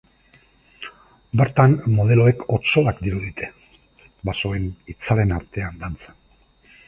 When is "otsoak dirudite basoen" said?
2.57-4.67